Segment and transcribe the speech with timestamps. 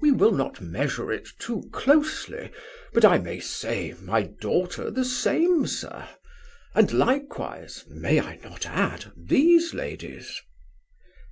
[0.00, 2.50] "We will not measure it too closely,
[2.92, 6.08] but I may say, my daughter the same, sir.
[6.74, 10.42] And likewise may I not add these ladies."